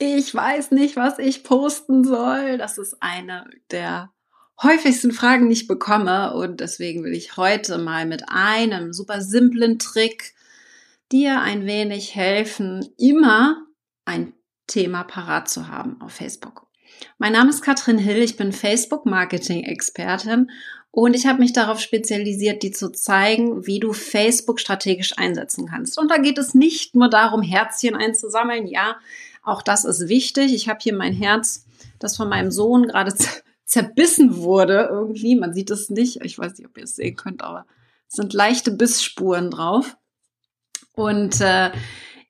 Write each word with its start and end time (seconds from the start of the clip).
ich 0.00 0.34
weiß 0.34 0.72
nicht, 0.72 0.96
was 0.96 1.18
ich 1.18 1.44
posten 1.44 2.02
soll. 2.04 2.56
Das 2.56 2.78
ist 2.78 2.96
eine 3.00 3.44
der 3.70 4.10
häufigsten 4.62 5.12
Fragen, 5.12 5.48
die 5.48 5.52
ich 5.52 5.68
bekomme. 5.68 6.32
Und 6.34 6.60
deswegen 6.60 7.04
will 7.04 7.12
ich 7.12 7.36
heute 7.36 7.76
mal 7.76 8.06
mit 8.06 8.24
einem 8.28 8.94
super 8.94 9.20
simplen 9.20 9.78
Trick 9.78 10.34
dir 11.12 11.42
ein 11.42 11.66
wenig 11.66 12.14
helfen, 12.14 12.88
immer 12.96 13.66
ein 14.06 14.32
Thema 14.66 15.04
parat 15.04 15.50
zu 15.50 15.68
haben 15.68 16.00
auf 16.00 16.12
Facebook. 16.12 16.66
Mein 17.18 17.34
Name 17.34 17.50
ist 17.50 17.60
Katrin 17.62 17.98
Hill, 17.98 18.22
ich 18.22 18.38
bin 18.38 18.52
Facebook-Marketing-Expertin 18.52 20.50
und 20.92 21.14
ich 21.14 21.26
habe 21.26 21.40
mich 21.40 21.52
darauf 21.52 21.80
spezialisiert, 21.80 22.62
dir 22.62 22.72
zu 22.72 22.90
zeigen, 22.90 23.66
wie 23.66 23.80
du 23.80 23.92
Facebook 23.92 24.60
strategisch 24.60 25.18
einsetzen 25.18 25.66
kannst. 25.66 25.98
Und 25.98 26.10
da 26.10 26.16
geht 26.18 26.38
es 26.38 26.54
nicht 26.54 26.94
nur 26.94 27.10
darum, 27.10 27.42
Herzchen 27.42 27.96
einzusammeln. 27.96 28.66
Ja, 28.66 28.96
auch 29.50 29.62
das 29.62 29.84
ist 29.84 30.08
wichtig. 30.08 30.54
Ich 30.54 30.68
habe 30.68 30.80
hier 30.80 30.94
mein 30.94 31.12
Herz, 31.12 31.66
das 31.98 32.16
von 32.16 32.28
meinem 32.28 32.50
Sohn 32.50 32.88
gerade 32.88 33.14
zerbissen 33.64 34.36
wurde 34.36 34.88
irgendwie. 34.90 35.36
Man 35.36 35.54
sieht 35.54 35.70
es 35.70 35.90
nicht. 35.90 36.24
Ich 36.24 36.38
weiß 36.38 36.56
nicht, 36.58 36.66
ob 36.66 36.76
ihr 36.76 36.84
es 36.84 36.96
sehen 36.96 37.16
könnt, 37.16 37.42
aber 37.42 37.66
es 38.08 38.16
sind 38.16 38.32
leichte 38.32 38.70
Bissspuren 38.70 39.50
drauf. 39.50 39.96
Und 40.92 41.40
äh, 41.40 41.70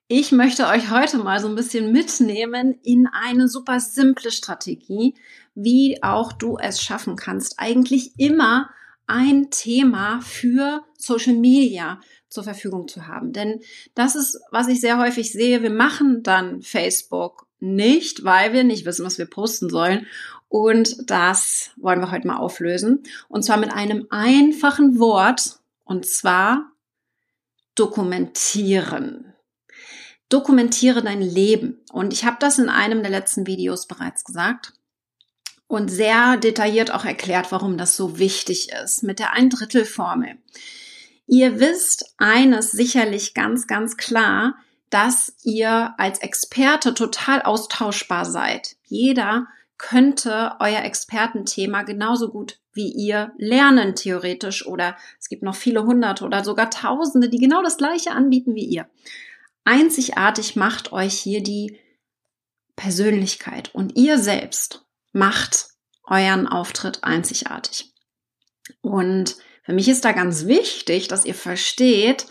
ich 0.07 0.31
möchte 0.31 0.67
euch 0.67 0.91
heute 0.91 1.17
mal 1.19 1.39
so 1.39 1.47
ein 1.47 1.55
bisschen 1.55 1.91
mitnehmen 1.91 2.75
in 2.83 3.07
eine 3.07 3.47
super 3.47 3.79
simple 3.79 4.31
Strategie, 4.31 5.15
wie 5.55 6.03
auch 6.03 6.33
du 6.33 6.57
es 6.57 6.81
schaffen 6.81 7.15
kannst, 7.15 7.59
eigentlich 7.59 8.11
immer 8.17 8.69
ein 9.07 9.49
Thema 9.51 10.21
für 10.21 10.83
Social 10.97 11.35
Media 11.35 11.99
zur 12.31 12.43
Verfügung 12.43 12.87
zu 12.87 13.07
haben. 13.07 13.33
Denn 13.33 13.61
das 13.93 14.15
ist, 14.15 14.39
was 14.49 14.67
ich 14.67 14.81
sehr 14.81 14.97
häufig 14.97 15.31
sehe. 15.31 15.61
Wir 15.61 15.69
machen 15.69 16.23
dann 16.23 16.61
Facebook 16.61 17.45
nicht, 17.59 18.23
weil 18.23 18.53
wir 18.53 18.63
nicht 18.63 18.85
wissen, 18.85 19.05
was 19.05 19.19
wir 19.19 19.25
posten 19.27 19.69
sollen. 19.69 20.07
Und 20.47 21.09
das 21.09 21.71
wollen 21.75 21.99
wir 21.99 22.11
heute 22.11 22.27
mal 22.27 22.37
auflösen. 22.37 23.03
Und 23.27 23.43
zwar 23.43 23.57
mit 23.57 23.71
einem 23.71 24.07
einfachen 24.09 24.97
Wort. 24.97 25.59
Und 25.83 26.05
zwar 26.05 26.71
dokumentieren. 27.75 29.33
Dokumentiere 30.29 31.03
dein 31.03 31.21
Leben. 31.21 31.81
Und 31.91 32.13
ich 32.13 32.25
habe 32.25 32.37
das 32.39 32.59
in 32.59 32.69
einem 32.69 33.01
der 33.01 33.11
letzten 33.11 33.45
Videos 33.45 33.87
bereits 33.87 34.23
gesagt 34.23 34.73
und 35.67 35.89
sehr 35.89 36.37
detailliert 36.37 36.93
auch 36.93 37.05
erklärt, 37.05 37.51
warum 37.51 37.77
das 37.77 37.95
so 37.95 38.19
wichtig 38.19 38.71
ist 38.83 39.03
mit 39.03 39.19
der 39.19 39.33
Ein-Drittel-Formel. 39.33 40.37
Ihr 41.31 41.61
wisst 41.61 42.13
eines 42.17 42.71
sicherlich 42.71 43.33
ganz, 43.33 43.65
ganz 43.65 43.95
klar, 43.95 44.55
dass 44.89 45.33
ihr 45.43 45.95
als 45.97 46.19
Experte 46.19 46.93
total 46.93 47.41
austauschbar 47.41 48.25
seid. 48.25 48.75
Jeder 48.83 49.47
könnte 49.77 50.57
euer 50.59 50.83
Expertenthema 50.83 51.83
genauso 51.83 52.27
gut 52.27 52.59
wie 52.73 52.91
ihr 52.91 53.31
lernen, 53.37 53.95
theoretisch. 53.95 54.65
Oder 54.67 54.97
es 55.21 55.29
gibt 55.29 55.41
noch 55.41 55.55
viele 55.55 55.85
hunderte 55.85 56.25
oder 56.25 56.43
sogar 56.43 56.69
tausende, 56.69 57.29
die 57.29 57.39
genau 57.39 57.63
das 57.63 57.77
gleiche 57.77 58.11
anbieten 58.11 58.53
wie 58.53 58.65
ihr. 58.65 58.89
Einzigartig 59.63 60.57
macht 60.57 60.91
euch 60.91 61.13
hier 61.13 61.41
die 61.41 61.79
Persönlichkeit 62.75 63.73
und 63.73 63.95
ihr 63.95 64.17
selbst 64.17 64.85
macht 65.13 65.69
euren 66.03 66.49
Auftritt 66.49 67.05
einzigartig. 67.05 67.93
Und 68.81 69.37
für 69.63 69.73
mich 69.73 69.87
ist 69.87 70.05
da 70.05 70.11
ganz 70.11 70.45
wichtig, 70.45 71.07
dass 71.07 71.25
ihr 71.25 71.35
versteht, 71.35 72.25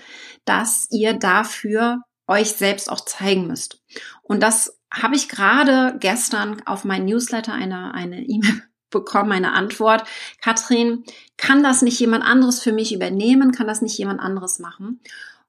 dass 0.45 0.87
ihr 0.91 1.15
dafür 1.15 2.03
euch 2.27 2.53
selbst 2.53 2.91
auch 2.91 3.01
zeigen 3.05 3.47
müsst. 3.47 3.83
Und 4.23 4.43
das 4.43 4.79
habe 4.93 5.17
ich 5.17 5.29
gerade 5.29 5.97
gestern 6.01 6.63
auf 6.67 6.85
mein 6.85 7.05
Newsletter 7.05 7.53
eine 7.53 7.95
eine 7.95 8.23
E-Mail 8.29 8.63
bekommen, 8.91 9.33
eine 9.33 9.53
Antwort. 9.53 10.05
Katrin, 10.43 11.05
kann 11.37 11.63
das 11.63 11.83
nicht 11.83 11.99
jemand 12.01 12.25
anderes 12.25 12.61
für 12.61 12.73
mich 12.73 12.93
übernehmen? 12.93 13.53
Kann 13.53 13.69
das 13.69 13.83
nicht 13.83 13.97
jemand 13.97 14.21
anderes 14.21 14.59
machen? 14.59 15.01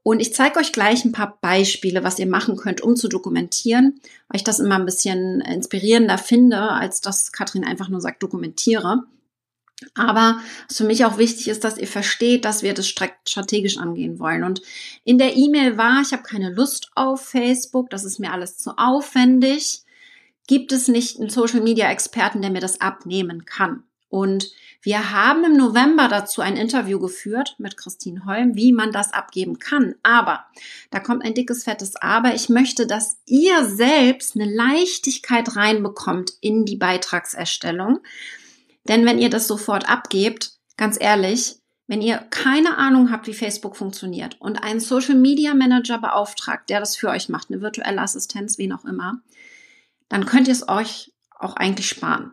Und 0.03 0.19
ich 0.19 0.33
zeige 0.33 0.59
euch 0.59 0.71
gleich 0.71 1.05
ein 1.05 1.11
paar 1.11 1.37
Beispiele, 1.41 2.03
was 2.03 2.17
ihr 2.17 2.27
machen 2.27 2.55
könnt, 2.57 2.81
um 2.81 2.95
zu 2.95 3.07
dokumentieren, 3.07 3.99
weil 4.27 4.37
ich 4.37 4.43
das 4.43 4.59
immer 4.59 4.75
ein 4.75 4.85
bisschen 4.85 5.41
inspirierender 5.41 6.17
finde, 6.17 6.59
als 6.59 7.01
dass 7.01 7.31
Katrin 7.31 7.63
einfach 7.63 7.89
nur 7.89 8.01
sagt, 8.01 8.23
dokumentiere. 8.23 9.03
Aber 9.95 10.39
was 10.67 10.77
für 10.77 10.83
mich 10.83 11.05
auch 11.05 11.17
wichtig 11.17 11.47
ist, 11.47 11.63
dass 11.63 11.77
ihr 11.77 11.87
versteht, 11.87 12.45
dass 12.45 12.63
wir 12.63 12.73
das 12.73 12.87
strategisch 12.87 13.77
angehen 13.77 14.19
wollen. 14.19 14.43
Und 14.43 14.61
in 15.03 15.17
der 15.17 15.35
E-Mail 15.35 15.77
war, 15.77 16.01
ich 16.01 16.11
habe 16.13 16.23
keine 16.23 16.51
Lust 16.51 16.91
auf 16.95 17.25
Facebook, 17.25 17.89
das 17.89 18.03
ist 18.03 18.19
mir 18.19 18.31
alles 18.31 18.57
zu 18.57 18.77
aufwendig. 18.77 19.81
Gibt 20.47 20.71
es 20.71 20.87
nicht 20.87 21.19
einen 21.19 21.29
Social-Media-Experten, 21.29 22.41
der 22.41 22.51
mir 22.51 22.61
das 22.61 22.81
abnehmen 22.81 23.45
kann? 23.45 23.83
Und 24.09 24.51
wir 24.81 25.11
haben 25.11 25.43
im 25.45 25.55
November 25.55 26.07
dazu 26.09 26.41
ein 26.41 26.57
Interview 26.57 26.99
geführt 26.99 27.55
mit 27.59 27.77
Christine 27.77 28.25
Holm, 28.25 28.55
wie 28.55 28.73
man 28.73 28.91
das 28.91 29.13
abgeben 29.13 29.59
kann. 29.59 29.95
Aber 30.03 30.45
da 30.89 30.99
kommt 30.99 31.23
ein 31.23 31.35
dickes, 31.35 31.63
fettes 31.63 31.95
Aber. 31.95 32.33
Ich 32.33 32.49
möchte, 32.49 32.87
dass 32.87 33.17
ihr 33.25 33.63
selbst 33.65 34.35
eine 34.35 34.51
Leichtigkeit 34.51 35.55
reinbekommt 35.55 36.33
in 36.41 36.65
die 36.65 36.77
Beitragserstellung 36.77 37.99
denn 38.87 39.05
wenn 39.05 39.19
ihr 39.19 39.29
das 39.29 39.47
sofort 39.47 39.89
abgebt, 39.89 40.53
ganz 40.77 40.97
ehrlich, 40.99 41.57
wenn 41.87 42.01
ihr 42.01 42.17
keine 42.29 42.77
Ahnung 42.77 43.11
habt, 43.11 43.27
wie 43.27 43.33
Facebook 43.33 43.75
funktioniert 43.75 44.39
und 44.39 44.63
einen 44.63 44.79
Social 44.79 45.15
Media 45.15 45.53
Manager 45.53 45.97
beauftragt, 45.97 46.69
der 46.69 46.79
das 46.79 46.95
für 46.95 47.09
euch 47.09 47.27
macht, 47.27 47.51
eine 47.51 47.61
virtuelle 47.61 48.01
Assistenz, 48.01 48.57
wen 48.57 48.71
auch 48.71 48.85
immer, 48.85 49.21
dann 50.07 50.25
könnt 50.25 50.47
ihr 50.47 50.53
es 50.53 50.69
euch 50.69 51.11
auch 51.37 51.55
eigentlich 51.55 51.89
sparen, 51.89 52.31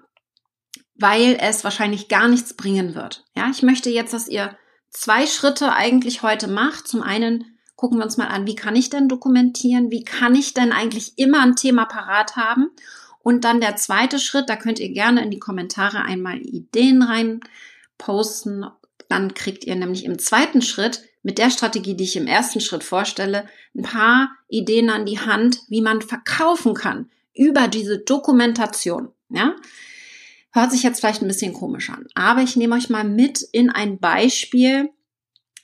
weil 0.95 1.37
es 1.41 1.65
wahrscheinlich 1.65 2.09
gar 2.09 2.29
nichts 2.29 2.55
bringen 2.55 2.95
wird. 2.95 3.25
Ja, 3.35 3.49
ich 3.51 3.63
möchte 3.63 3.91
jetzt, 3.91 4.13
dass 4.13 4.29
ihr 4.29 4.57
zwei 4.91 5.27
Schritte 5.27 5.73
eigentlich 5.73 6.23
heute 6.23 6.47
macht. 6.47 6.87
Zum 6.87 7.03
einen 7.03 7.59
gucken 7.77 7.99
wir 7.99 8.05
uns 8.05 8.17
mal 8.17 8.29
an, 8.29 8.47
wie 8.47 8.57
kann 8.57 8.77
ich 8.77 8.91
denn 8.91 9.09
dokumentieren? 9.09 9.91
Wie 9.91 10.05
kann 10.05 10.35
ich 10.35 10.55
denn 10.55 10.73
eigentlich 10.73 11.19
immer 11.19 11.41
ein 11.41 11.57
Thema 11.57 11.85
parat 11.85 12.37
haben? 12.37 12.71
Und 13.29 13.45
dann 13.45 13.61
der 13.61 13.77
zweite 13.77 14.19
Schritt, 14.19 14.49
da 14.49 14.57
könnt 14.57 14.79
ihr 14.79 14.89
gerne 14.89 15.23
in 15.23 15.31
die 15.31 15.39
Kommentare 15.39 16.01
einmal 16.01 16.39
Ideen 16.39 17.03
rein 17.03 17.41
posten. 17.99 18.65
Dann 19.11 19.35
kriegt 19.35 19.65
ihr 19.65 19.77
nämlich 19.77 20.07
im 20.07 20.19
zweiten 20.19 20.63
Schritt 20.63 21.03
mit 21.23 21.37
der 21.37 21.51
Strategie, 21.51 21.95
die 21.95 22.05
ich 22.05 22.17
im 22.17 22.27
ersten 22.27 22.63
Schritt 22.63 22.83
vorstelle, 22.83 23.47
ein 23.77 23.83
paar 23.83 24.31
Ideen 24.49 24.89
an 24.89 25.05
die 25.05 25.21
Hand, 25.21 25.61
wie 25.69 25.83
man 25.83 26.01
verkaufen 26.01 26.73
kann 26.73 27.11
über 27.35 27.69
diese 27.69 27.99
Dokumentation. 27.99 29.11
Ja? 29.29 29.57
Hört 30.53 30.73
sich 30.73 30.83
jetzt 30.83 31.01
vielleicht 31.01 31.21
ein 31.21 31.29
bisschen 31.29 31.53
komisch 31.53 31.91
an, 31.91 32.07
aber 32.15 32.41
ich 32.41 32.57
nehme 32.57 32.77
euch 32.77 32.89
mal 32.89 33.05
mit 33.05 33.43
in 33.53 33.69
ein 33.69 33.99
Beispiel 33.99 34.89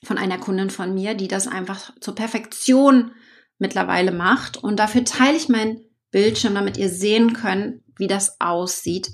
von 0.02 0.18
einer 0.18 0.36
Kundin 0.36 0.68
von 0.68 0.92
mir, 0.92 1.14
die 1.14 1.28
das 1.28 1.48
einfach 1.48 1.94
zur 2.00 2.14
Perfektion 2.14 3.12
mittlerweile 3.56 4.12
macht. 4.12 4.62
Und 4.62 4.78
dafür 4.78 5.06
teile 5.06 5.38
ich 5.38 5.48
mein 5.48 5.80
Bildschirm, 6.14 6.54
damit 6.54 6.76
ihr 6.76 6.88
sehen 6.88 7.32
könnt, 7.32 7.82
wie 7.96 8.06
das 8.06 8.40
aussieht, 8.40 9.10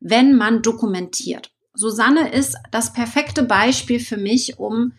wenn 0.00 0.36
man 0.36 0.62
dokumentiert. 0.62 1.50
Susanne 1.74 2.32
ist 2.32 2.56
das 2.70 2.92
perfekte 2.92 3.42
Beispiel 3.42 3.98
für 3.98 4.16
mich, 4.16 4.60
um 4.60 4.92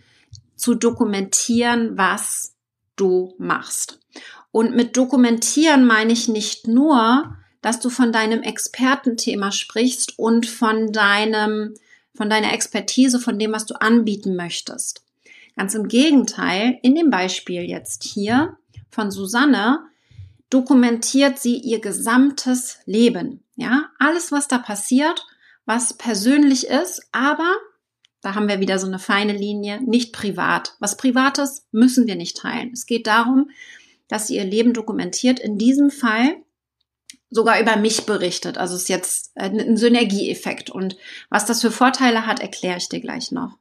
zu 0.57 0.75
dokumentieren, 0.75 1.97
was 1.97 2.55
du 2.97 3.33
machst. 3.37 4.01
Und 4.51 4.75
mit 4.75 4.97
dokumentieren 4.97 5.85
meine 5.85 6.11
ich 6.11 6.27
nicht 6.27 6.67
nur, 6.67 7.37
dass 7.61 7.79
du 7.79 7.89
von 7.89 8.11
deinem 8.11 8.43
Expertenthema 8.43 9.53
sprichst 9.53 10.19
und 10.19 10.45
von 10.45 10.91
deinem, 10.91 11.73
von 12.13 12.29
deiner 12.29 12.51
Expertise, 12.51 13.17
von 13.21 13.39
dem, 13.39 13.53
was 13.53 13.65
du 13.65 13.75
anbieten 13.75 14.35
möchtest. 14.35 15.05
Ganz 15.55 15.73
im 15.73 15.87
Gegenteil, 15.87 16.79
in 16.83 16.95
dem 16.95 17.09
Beispiel 17.09 17.61
jetzt 17.61 18.03
hier 18.03 18.57
von 18.89 19.09
Susanne 19.09 19.79
dokumentiert 20.49 21.39
sie 21.39 21.57
ihr 21.57 21.79
gesamtes 21.79 22.79
Leben. 22.85 23.43
Ja, 23.55 23.89
alles, 23.99 24.31
was 24.31 24.47
da 24.47 24.57
passiert, 24.57 25.25
was 25.65 25.93
persönlich 25.93 26.67
ist, 26.67 27.07
aber 27.11 27.55
da 28.21 28.33
haben 28.33 28.47
wir 28.47 28.59
wieder 28.59 28.79
so 28.79 28.87
eine 28.87 28.99
feine 28.99 29.33
Linie, 29.33 29.81
nicht 29.81 30.11
privat. 30.11 30.75
Was 30.79 30.97
Privates 30.97 31.67
müssen 31.71 32.07
wir 32.07 32.15
nicht 32.15 32.37
teilen. 32.37 32.71
Es 32.73 32.87
geht 32.87 33.05
darum, 33.05 33.51
dass 34.07 34.27
sie 34.27 34.35
ihr 34.35 34.43
Leben 34.43 34.73
dokumentiert. 34.73 35.39
In 35.39 35.59
diesem 35.59 35.91
Fall 35.91 36.37
sogar 37.29 37.61
über 37.61 37.75
mich 37.75 38.07
berichtet. 38.07 38.57
Also 38.57 38.75
es 38.75 38.83
ist 38.83 38.89
jetzt 38.89 39.31
ein 39.35 39.77
Synergieeffekt. 39.77 40.71
Und 40.71 40.97
was 41.29 41.45
das 41.45 41.61
für 41.61 41.69
Vorteile 41.69 42.25
hat, 42.25 42.39
erkläre 42.39 42.77
ich 42.77 42.89
dir 42.89 42.99
gleich 42.99 43.31
noch. 43.31 43.57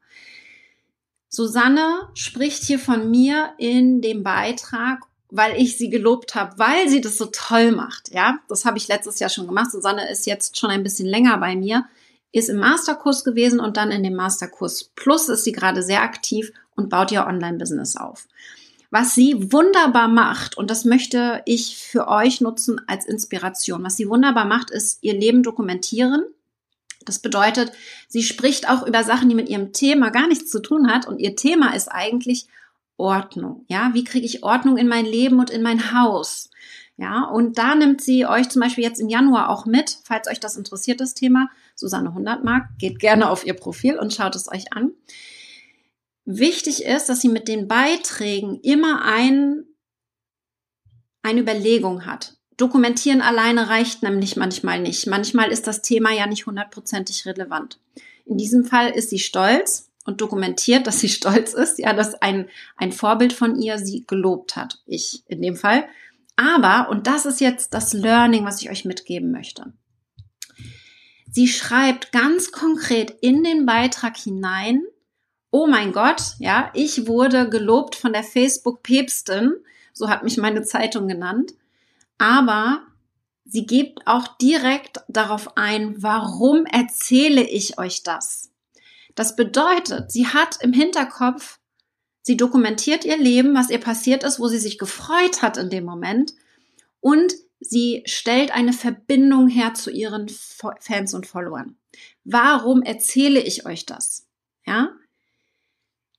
Susanne 1.29 2.09
spricht 2.15 2.63
hier 2.63 2.79
von 2.79 3.11
mir 3.11 3.53
in 3.59 4.01
dem 4.01 4.23
Beitrag 4.23 5.01
weil 5.31 5.61
ich 5.61 5.77
sie 5.77 5.91
gelobt 5.91 6.35
habe, 6.35 6.59
weil 6.59 6.89
sie 6.89 7.01
das 7.01 7.19
so 7.19 7.27
toll 7.27 7.73
macht. 7.73 8.13
Ja, 8.13 8.39
das 8.49 8.65
habe 8.65 8.79
ich 8.79 8.89
letztes 8.89 9.19
Jahr 9.19 9.31
schon 9.31 9.47
gemacht. 9.47 9.73
Susanne 9.73 10.09
ist 10.11 10.27
jetzt 10.27 10.59
schon 10.59 10.71
ein 10.71 10.83
bisschen 10.83 11.09
länger 11.09 11.39
bei 11.39 11.57
mir, 11.57 11.85
ist 12.33 12.49
im 12.49 12.59
Masterkurs 12.59 13.25
gewesen 13.25 13.61
und 13.61 13.77
dann 13.77 13.91
in 13.91 14.03
dem 14.03 14.15
Masterkurs 14.15 14.91
Plus 14.95 15.29
ist 15.29 15.45
sie 15.45 15.53
gerade 15.53 15.83
sehr 15.83 16.03
aktiv 16.03 16.53
und 16.77 16.89
baut 16.89 17.13
ihr 17.13 17.27
Online-Business 17.27 17.97
auf. 17.97 18.27
was 18.95 19.13
sie 19.13 19.51
wunderbar 19.51 20.07
macht, 20.07 20.57
und 20.57 20.71
das 20.71 20.85
möchte 20.85 21.43
ich 21.47 21.77
für 21.77 22.07
euch 22.07 22.41
nutzen 22.41 22.81
als 22.87 23.07
Inspiration. 23.07 23.83
Was 23.83 23.97
sie 23.97 24.09
wunderbar 24.09 24.45
macht, 24.45 24.71
ist 24.71 24.99
ihr 25.01 25.15
Leben 25.15 25.43
dokumentieren. 25.43 26.23
Das 27.05 27.19
bedeutet, 27.19 27.73
sie 28.07 28.23
spricht 28.23 28.71
auch 28.71 28.87
über 28.87 29.03
Sachen, 29.03 29.29
die 29.29 29.35
mit 29.35 29.49
ihrem 29.49 29.73
Thema 29.73 30.11
gar 30.11 30.29
nichts 30.29 30.49
zu 30.49 30.63
tun 30.63 30.89
hat. 30.89 31.09
Und 31.09 31.19
ihr 31.19 31.35
Thema 31.35 31.75
ist 31.75 31.89
eigentlich 31.89 32.47
Ordnung. 32.97 33.65
Ja, 33.69 33.91
wie 33.95 34.05
kriege 34.05 34.27
ich 34.27 34.43
Ordnung 34.43 34.77
in 34.77 34.89
mein 34.89 35.05
Leben 35.05 35.39
und 35.39 35.51
in 35.51 35.63
mein 35.63 35.93
Haus? 35.93 36.51
Ja, 36.97 37.25
und 37.25 37.59
da 37.59 37.75
nimmt 37.75 38.01
sie 38.01 38.25
euch 38.25 38.49
zum 38.49 38.63
Beispiel 38.63 38.85
jetzt 38.85 39.01
im 39.01 39.09
Januar 39.09 39.51
auch 39.51 39.67
mit, 39.67 39.99
falls 40.05 40.29
euch 40.29 40.39
das 40.39 40.57
interessiert, 40.57 41.01
das 41.01 41.15
Thema. 41.15 41.51
Susanne 41.75 42.11
100 42.11 42.45
Mark, 42.45 42.69
geht 42.79 43.01
gerne 43.01 43.29
auf 43.31 43.45
ihr 43.45 43.55
Profil 43.55 43.99
und 43.99 44.15
schaut 44.15 44.37
es 44.37 44.49
euch 44.49 44.73
an. 44.73 44.93
Wichtig 46.25 46.85
ist, 46.85 47.09
dass 47.09 47.21
sie 47.21 47.29
mit 47.29 47.49
den 47.49 47.67
Beiträgen 47.67 48.61
immer 48.61 49.05
ein, 49.05 49.65
eine 51.23 51.41
Überlegung 51.41 52.07
hat. 52.07 52.37
Dokumentieren 52.57 53.21
alleine 53.21 53.69
reicht 53.69 54.05
nämlich 54.05 54.37
manchmal 54.37 54.81
nicht. 54.81 55.09
Manchmal 55.09 55.51
ist 55.51 55.67
das 55.67 55.83
Thema 55.83 56.13
ja 56.13 56.29
nicht 56.29 56.47
hundertprozentig 56.47 57.27
relevant. 57.27 57.81
In 58.25 58.39
diesem 58.39 58.65
Fall 58.65 58.91
ist 58.91 59.11
sie 59.11 59.19
stolz 59.19 59.91
und 60.05 60.21
dokumentiert, 60.21 60.87
dass 60.87 61.01
sie 61.01 61.09
stolz 61.11 61.55
ist, 61.55 61.79
ja, 61.79 61.93
dass 61.93 62.15
ein, 62.15 62.49
ein 62.77 62.93
Vorbild 62.93 63.33
von 63.33 63.61
ihr 63.61 63.79
sie 63.79 64.05
gelobt 64.07 64.57
hat. 64.57 64.83
Ich 64.87 65.23
in 65.27 65.43
dem 65.43 65.57
Fall. 65.57 65.85
Aber, 66.37 66.89
und 66.91 67.07
das 67.07 67.27
ist 67.27 67.41
jetzt 67.41 67.75
das 67.75 67.93
Learning, 67.93 68.45
was 68.45 68.61
ich 68.61 68.71
euch 68.71 68.85
mitgeben 68.85 69.31
möchte. 69.31 69.73
Sie 71.31 71.49
schreibt 71.49 72.13
ganz 72.13 72.53
konkret 72.53 73.11
in 73.21 73.43
den 73.43 73.67
Beitrag 73.67 74.17
hinein, 74.17 74.83
oh 75.51 75.67
mein 75.67 75.93
Gott, 75.93 76.35
ja, 76.39 76.71
ich 76.75 77.07
wurde 77.07 77.49
gelobt 77.49 77.95
von 77.95 78.13
der 78.13 78.25
Facebook-Päpstin, 78.25 79.53
so 79.93 80.09
hat 80.09 80.23
mich 80.23 80.37
meine 80.37 80.63
Zeitung 80.63 81.07
genannt, 81.09 81.55
aber 82.19 82.83
sie 83.45 83.67
gibt 83.67 84.07
auch 84.07 84.29
direkt 84.39 85.01
darauf 85.09 85.57
ein, 85.57 86.03
warum 86.03 86.67
erzähle 86.67 87.43
ich 87.43 87.79
euch 87.79 88.03
das? 88.03 88.51
Das 89.15 89.37
bedeutet, 89.37 90.11
sie 90.11 90.27
hat 90.27 90.59
im 90.61 90.73
Hinterkopf, 90.73 91.61
sie 92.23 92.37
dokumentiert 92.37 93.05
ihr 93.05 93.17
Leben, 93.17 93.55
was 93.55 93.71
ihr 93.71 93.81
passiert 93.81 94.25
ist, 94.25 94.41
wo 94.41 94.49
sie 94.49 94.59
sich 94.59 94.79
gefreut 94.79 95.43
hat 95.43 95.57
in 95.57 95.71
dem 95.71 95.85
Moment 95.85 96.33
und 97.01 97.35
sie 97.61 98.03
stellt 98.07 98.51
eine 98.53 98.73
Verbindung 98.73 99.49
her 99.49 99.75
zu 99.75 99.91
ihren 99.91 100.29
Fans 100.81 101.15
und 101.15 101.27
Followern. 101.27 101.77
Warum 102.25 102.83
erzähle 102.83 103.41
ich 103.41 103.67
euch 103.67 103.87
das? 103.87 104.27
Ja? 104.67 104.91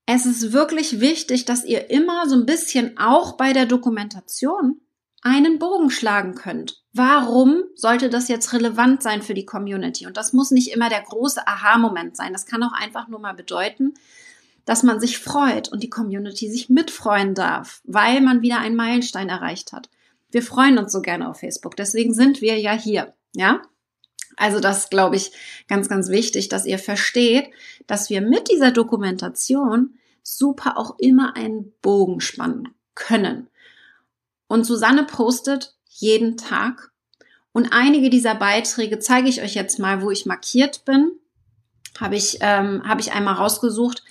es 0.06 0.26
ist 0.26 0.52
wirklich 0.52 1.00
wichtig, 1.00 1.46
dass 1.46 1.66
ihr 1.66 1.90
immer 1.90 2.30
so 2.30 2.36
ein 2.36 2.46
bisschen 2.46 2.98
auch 2.98 3.38
bei 3.38 3.54
der 3.54 3.66
Dokumentation 3.66 4.80
einen 5.26 5.58
Bogen 5.58 5.90
schlagen 5.90 6.36
könnt. 6.36 6.84
Warum 6.94 7.64
sollte 7.74 8.10
das 8.10 8.28
jetzt 8.28 8.54
relevant 8.54 9.02
sein 9.02 9.24
für 9.24 9.34
die 9.34 9.46
Community? 9.46 10.06
Und 10.06 10.18
das 10.18 10.34
muss 10.34 10.52
nicht 10.52 10.72
immer 10.72 10.88
der 10.88 11.02
große 11.02 11.48
Aha-Moment 11.48 12.16
sein. 12.16 12.32
Das 12.32 12.46
kann 12.46 12.62
auch 12.62 12.74
einfach 12.74 13.08
nur 13.08 13.20
mal 13.20 13.34
bedeuten, 13.34 13.96
dass 14.66 14.84
man 14.84 15.00
sich 15.00 15.18
freut 15.18 15.72
und 15.72 15.82
die 15.82 15.90
Community 15.90 16.50
sich 16.50 16.70
mitfreuen 16.70 17.34
darf, 17.34 17.82
weil 17.86 18.22
man 18.22 18.44
wieder 18.44 18.60
einen 18.60 18.76
Meilenstein 18.76 19.28
erreicht 19.28 19.74
hat. 19.74 19.90
Wir 20.30 20.44
freuen 20.44 20.78
uns 20.78 20.92
so 20.92 21.02
gerne 21.02 21.28
auf 21.28 21.40
Facebook. 21.40 21.76
Deswegen 21.76 22.14
sind 22.14 22.42
wir 22.42 22.60
ja 22.60 22.74
hier. 22.74 23.16
Ja? 23.36 23.64
Also 24.38 24.60
das 24.60 24.92
glaube 24.92 25.16
ich 25.16 25.32
ganz, 25.68 25.90
ganz 25.90 26.10
wichtig, 26.10 26.50
dass 26.50 26.68
ihr 26.68 26.78
versteht, 26.78 27.50
dass 27.88 28.12
wir 28.12 28.22
mit 28.22 28.52
dieser 28.52 28.72
Dokumentation 28.72 29.96
super 30.22 30.78
auch 30.78 31.00
immer 31.00 31.36
einen 31.36 31.74
Bogen 31.82 32.22
spannen 32.22 32.70
können. 32.94 33.48
Und 34.48 34.66
Susanne 34.66 35.04
postet 35.04 35.76
jeden 35.88 36.38
Tag. 36.38 36.92
Und 37.52 37.72
einige 37.72 38.10
dieser 38.10 38.36
Beiträge 38.36 39.00
zeige 39.00 39.30
ich 39.30 39.42
euch 39.42 39.56
jetzt 39.56 39.80
mal, 39.80 40.02
wo 40.02 40.12
ich 40.12 40.26
markiert 40.26 40.86
bin. 40.86 41.12
Habe 42.00 42.16
ich, 42.16 42.40
ähm, 42.42 42.84
habe 42.88 43.02
ich 43.02 43.14
einmal 43.14 43.36
rausgesucht, 43.36 44.04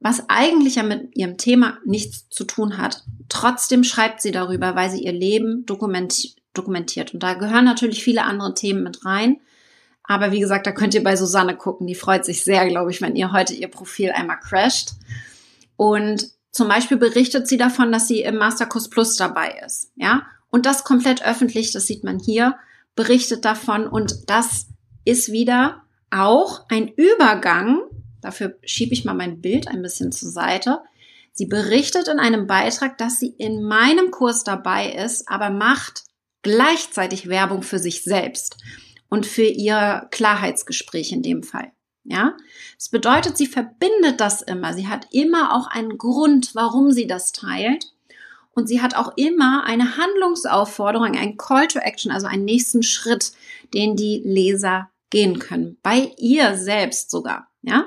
was 0.00 0.28
eigentlich 0.28 0.74
ja 0.74 0.82
mit 0.82 1.16
ihrem 1.16 1.38
Thema 1.38 1.78
nichts 1.84 2.28
zu 2.28 2.44
tun 2.44 2.78
hat. 2.78 3.04
Trotzdem 3.28 3.84
schreibt 3.84 4.20
sie 4.20 4.32
darüber, 4.32 4.74
weil 4.74 4.90
sie 4.90 5.04
ihr 5.04 5.12
Leben 5.12 5.64
dokumentiert 5.66 6.36
dokumentiert. 6.56 7.14
Und 7.14 7.22
da 7.22 7.34
gehören 7.34 7.64
natürlich 7.64 8.02
viele 8.02 8.24
andere 8.24 8.54
Themen 8.54 8.82
mit 8.82 9.04
rein. 9.04 9.40
Aber 10.02 10.32
wie 10.32 10.40
gesagt, 10.40 10.66
da 10.66 10.72
könnt 10.72 10.94
ihr 10.94 11.02
bei 11.02 11.16
Susanne 11.16 11.56
gucken. 11.56 11.86
Die 11.86 11.94
freut 11.94 12.24
sich 12.24 12.44
sehr, 12.44 12.66
glaube 12.66 12.90
ich, 12.90 13.00
wenn 13.00 13.16
ihr 13.16 13.32
heute 13.32 13.54
ihr 13.54 13.68
Profil 13.68 14.10
einmal 14.10 14.38
crasht. 14.38 14.94
Und 15.76 16.30
zum 16.56 16.68
Beispiel 16.68 16.96
berichtet 16.96 17.46
sie 17.46 17.58
davon, 17.58 17.92
dass 17.92 18.08
sie 18.08 18.22
im 18.22 18.36
Masterkurs 18.36 18.88
Plus 18.88 19.16
dabei 19.16 19.60
ist. 19.64 19.92
Ja, 19.94 20.22
und 20.48 20.64
das 20.64 20.84
komplett 20.84 21.22
öffentlich, 21.22 21.70
das 21.72 21.86
sieht 21.86 22.02
man 22.02 22.18
hier, 22.18 22.56
berichtet 22.94 23.44
davon. 23.44 23.86
Und 23.86 24.30
das 24.30 24.68
ist 25.04 25.30
wieder 25.30 25.82
auch 26.10 26.64
ein 26.70 26.88
Übergang. 26.88 27.82
Dafür 28.22 28.56
schiebe 28.64 28.94
ich 28.94 29.04
mal 29.04 29.12
mein 29.12 29.42
Bild 29.42 29.68
ein 29.68 29.82
bisschen 29.82 30.12
zur 30.12 30.30
Seite. 30.30 30.80
Sie 31.32 31.44
berichtet 31.44 32.08
in 32.08 32.18
einem 32.18 32.46
Beitrag, 32.46 32.96
dass 32.96 33.20
sie 33.20 33.34
in 33.36 33.62
meinem 33.62 34.10
Kurs 34.10 34.42
dabei 34.42 34.92
ist, 34.92 35.28
aber 35.28 35.50
macht 35.50 36.04
gleichzeitig 36.40 37.28
Werbung 37.28 37.62
für 37.62 37.78
sich 37.78 38.02
selbst 38.02 38.56
und 39.10 39.26
für 39.26 39.42
ihr 39.42 40.08
Klarheitsgespräch 40.10 41.12
in 41.12 41.22
dem 41.22 41.42
Fall. 41.42 41.70
Ja, 42.08 42.36
das 42.78 42.88
bedeutet, 42.88 43.36
sie 43.36 43.46
verbindet 43.46 44.20
das 44.20 44.40
immer. 44.40 44.72
Sie 44.74 44.86
hat 44.86 45.08
immer 45.10 45.54
auch 45.56 45.66
einen 45.66 45.98
Grund, 45.98 46.54
warum 46.54 46.92
sie 46.92 47.06
das 47.06 47.32
teilt. 47.32 47.92
Und 48.52 48.68
sie 48.68 48.80
hat 48.80 48.94
auch 48.94 49.12
immer 49.16 49.64
eine 49.64 49.96
Handlungsaufforderung, 49.96 51.16
ein 51.16 51.36
Call 51.36 51.66
to 51.66 51.78
Action, 51.80 52.10
also 52.10 52.26
einen 52.26 52.44
nächsten 52.44 52.82
Schritt, 52.82 53.32
den 53.74 53.96
die 53.96 54.22
Leser 54.24 54.88
gehen 55.10 55.38
können. 55.38 55.78
Bei 55.82 56.12
ihr 56.16 56.56
selbst 56.56 57.10
sogar. 57.10 57.48
Ja, 57.62 57.86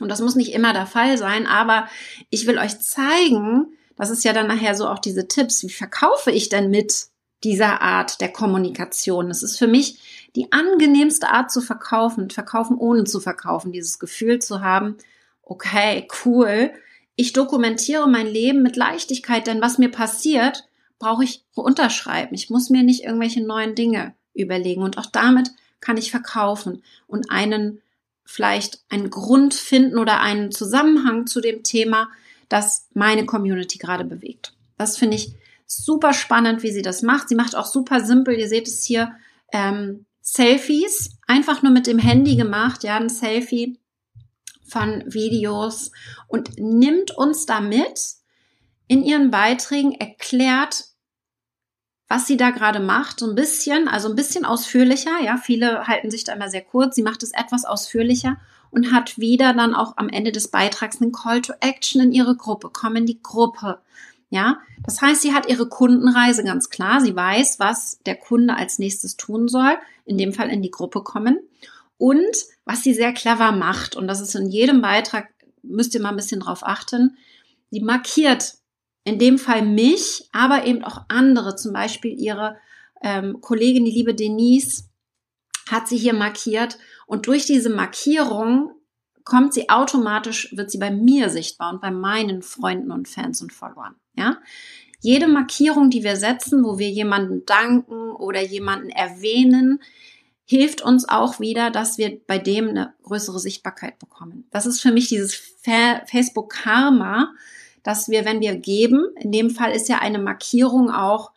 und 0.00 0.08
das 0.08 0.20
muss 0.20 0.34
nicht 0.34 0.52
immer 0.52 0.72
der 0.72 0.86
Fall 0.86 1.18
sein, 1.18 1.46
aber 1.46 1.88
ich 2.30 2.46
will 2.46 2.58
euch 2.58 2.80
zeigen, 2.80 3.76
das 3.96 4.10
ist 4.10 4.24
ja 4.24 4.32
dann 4.32 4.48
nachher 4.48 4.74
so 4.74 4.88
auch 4.88 4.98
diese 4.98 5.28
Tipps, 5.28 5.62
wie 5.62 5.70
verkaufe 5.70 6.30
ich 6.32 6.48
denn 6.48 6.70
mit 6.70 7.06
dieser 7.44 7.82
Art 7.82 8.20
der 8.20 8.32
Kommunikation. 8.32 9.30
Es 9.30 9.42
ist 9.42 9.58
für 9.58 9.66
mich 9.66 10.28
die 10.34 10.50
angenehmste 10.50 11.28
Art 11.28 11.50
zu 11.50 11.60
verkaufen, 11.60 12.30
verkaufen 12.30 12.76
ohne 12.76 13.04
zu 13.04 13.20
verkaufen, 13.20 13.72
dieses 13.72 13.98
Gefühl 13.98 14.40
zu 14.40 14.62
haben, 14.62 14.96
okay, 15.42 16.08
cool, 16.24 16.72
ich 17.16 17.32
dokumentiere 17.32 18.08
mein 18.08 18.26
Leben 18.26 18.62
mit 18.62 18.76
Leichtigkeit, 18.76 19.46
denn 19.46 19.60
was 19.60 19.78
mir 19.78 19.90
passiert, 19.90 20.68
brauche 20.98 21.22
ich 21.22 21.44
unterschreiben. 21.54 22.34
Ich 22.34 22.50
muss 22.50 22.70
mir 22.70 22.82
nicht 22.82 23.04
irgendwelche 23.04 23.44
neuen 23.44 23.74
Dinge 23.74 24.14
überlegen 24.32 24.82
und 24.82 24.98
auch 24.98 25.06
damit 25.06 25.50
kann 25.80 25.96
ich 25.96 26.10
verkaufen 26.10 26.82
und 27.06 27.30
einen 27.30 27.80
vielleicht 28.24 28.82
einen 28.88 29.10
Grund 29.10 29.54
finden 29.54 29.98
oder 29.98 30.20
einen 30.20 30.50
Zusammenhang 30.50 31.26
zu 31.26 31.40
dem 31.40 31.62
Thema, 31.62 32.08
das 32.48 32.88
meine 32.94 33.26
Community 33.26 33.78
gerade 33.78 34.04
bewegt. 34.04 34.54
Das 34.78 34.96
finde 34.96 35.16
ich 35.16 35.34
Super 35.66 36.12
spannend, 36.12 36.62
wie 36.62 36.72
sie 36.72 36.82
das 36.82 37.02
macht. 37.02 37.28
Sie 37.28 37.34
macht 37.34 37.56
auch 37.56 37.66
super 37.66 38.04
simpel. 38.04 38.34
Ihr 38.34 38.48
seht 38.48 38.68
es 38.68 38.84
hier. 38.84 39.12
Ähm, 39.52 40.06
Selfies, 40.26 41.18
einfach 41.26 41.62
nur 41.62 41.70
mit 41.70 41.86
dem 41.86 41.98
Handy 41.98 42.34
gemacht, 42.34 42.82
ja, 42.82 42.96
ein 42.96 43.10
Selfie 43.10 43.78
von 44.66 45.04
Videos 45.06 45.92
und 46.28 46.58
nimmt 46.58 47.10
uns 47.10 47.44
damit 47.44 48.14
in 48.88 49.04
ihren 49.04 49.30
Beiträgen, 49.30 49.92
erklärt, 49.92 50.86
was 52.08 52.26
sie 52.26 52.38
da 52.38 52.50
gerade 52.50 52.80
macht, 52.80 53.20
so 53.20 53.28
ein 53.28 53.34
bisschen, 53.34 53.86
also 53.86 54.08
ein 54.08 54.16
bisschen 54.16 54.46
ausführlicher, 54.46 55.20
ja, 55.22 55.36
viele 55.36 55.86
halten 55.86 56.10
sich 56.10 56.24
da 56.24 56.32
immer 56.32 56.48
sehr 56.48 56.62
kurz, 56.62 56.94
sie 56.94 57.02
macht 57.02 57.22
es 57.22 57.32
etwas 57.32 57.66
ausführlicher 57.66 58.38
und 58.70 58.92
hat 58.92 59.18
wieder 59.18 59.52
dann 59.52 59.74
auch 59.74 59.98
am 59.98 60.08
Ende 60.08 60.32
des 60.32 60.48
Beitrags 60.48 61.02
einen 61.02 61.12
Call 61.12 61.42
to 61.42 61.52
Action 61.60 62.00
in 62.00 62.12
ihre 62.12 62.34
Gruppe, 62.34 62.70
komm 62.72 62.96
in 62.96 63.04
die 63.04 63.22
Gruppe, 63.22 63.82
ja, 64.30 64.58
das 64.82 65.00
heißt, 65.00 65.22
sie 65.22 65.32
hat 65.32 65.48
ihre 65.48 65.68
Kundenreise 65.68 66.44
ganz 66.44 66.70
klar. 66.70 67.00
Sie 67.00 67.14
weiß, 67.14 67.58
was 67.58 68.00
der 68.04 68.16
Kunde 68.16 68.56
als 68.56 68.78
nächstes 68.78 69.16
tun 69.16 69.48
soll, 69.48 69.76
in 70.04 70.18
dem 70.18 70.32
Fall 70.32 70.50
in 70.50 70.62
die 70.62 70.70
Gruppe 70.70 71.02
kommen. 71.02 71.38
Und 71.98 72.36
was 72.64 72.82
sie 72.82 72.94
sehr 72.94 73.12
clever 73.12 73.52
macht, 73.52 73.96
und 73.96 74.08
das 74.08 74.20
ist 74.20 74.34
in 74.34 74.48
jedem 74.48 74.82
Beitrag, 74.82 75.28
müsst 75.62 75.94
ihr 75.94 76.00
mal 76.00 76.10
ein 76.10 76.16
bisschen 76.16 76.40
drauf 76.40 76.60
achten, 76.62 77.16
sie 77.70 77.80
markiert 77.80 78.54
in 79.04 79.18
dem 79.18 79.38
Fall 79.38 79.62
mich, 79.62 80.28
aber 80.32 80.66
eben 80.66 80.82
auch 80.82 81.04
andere, 81.08 81.56
zum 81.56 81.72
Beispiel 81.72 82.18
ihre 82.18 82.56
ähm, 83.02 83.40
Kollegin, 83.40 83.84
die 83.84 83.92
liebe 83.92 84.14
Denise, 84.14 84.84
hat 85.70 85.88
sie 85.88 85.96
hier 85.96 86.14
markiert. 86.14 86.78
Und 87.06 87.26
durch 87.26 87.46
diese 87.46 87.70
Markierung 87.70 88.72
kommt 89.24 89.54
sie 89.54 89.68
automatisch, 89.68 90.54
wird 90.56 90.70
sie 90.70 90.78
bei 90.78 90.90
mir 90.90 91.30
sichtbar 91.30 91.72
und 91.72 91.80
bei 91.80 91.90
meinen 91.90 92.42
Freunden 92.42 92.90
und 92.90 93.08
Fans 93.08 93.40
und 93.42 93.52
Followern. 93.52 93.94
Ja? 94.16 94.38
Jede 95.00 95.28
Markierung, 95.28 95.90
die 95.90 96.02
wir 96.02 96.16
setzen, 96.16 96.64
wo 96.64 96.78
wir 96.78 96.88
jemanden 96.88 97.44
danken 97.44 98.12
oder 98.12 98.40
jemanden 98.40 98.88
erwähnen, 98.88 99.80
hilft 100.46 100.82
uns 100.82 101.08
auch 101.08 101.40
wieder, 101.40 101.70
dass 101.70 101.98
wir 101.98 102.20
bei 102.26 102.38
dem 102.38 102.68
eine 102.68 102.94
größere 103.02 103.38
Sichtbarkeit 103.38 103.98
bekommen. 103.98 104.46
Das 104.50 104.66
ist 104.66 104.80
für 104.80 104.92
mich 104.92 105.08
dieses 105.08 105.34
Facebook 105.34 106.52
Karma, 106.52 107.34
dass 107.82 108.08
wir, 108.08 108.24
wenn 108.24 108.40
wir 108.40 108.56
geben, 108.56 109.06
in 109.20 109.32
dem 109.32 109.50
Fall 109.50 109.72
ist 109.72 109.88
ja 109.88 109.98
eine 109.98 110.18
Markierung 110.18 110.90
auch, 110.90 111.32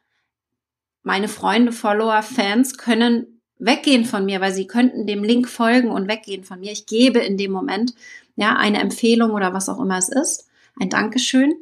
meine 1.04 1.30
Freunde, 1.30 1.72
Follower, 1.72 2.22
Fans 2.22 2.78
können 2.78 3.42
weggehen 3.60 4.06
von 4.06 4.26
mir, 4.26 4.42
weil 4.42 4.54
sie 4.54 4.68
könnten 4.68 5.08
dem 5.08 5.24
Link 5.24 5.48
folgen 5.48 5.90
und 5.90 6.08
weggehen 6.08 6.44
von 6.44 6.60
mir. 6.60 6.72
Ich 6.72 6.86
gebe 6.86 7.20
in 7.20 7.38
dem 7.38 7.52
Moment 7.52 7.94
ja 8.36 8.56
eine 8.56 8.80
Empfehlung 8.80 9.32
oder 9.32 9.54
was 9.54 9.70
auch 9.70 9.80
immer 9.80 9.98
es 9.98 10.10
ist, 10.10 10.48
ein 10.80 10.90
Dankeschön. 10.90 11.54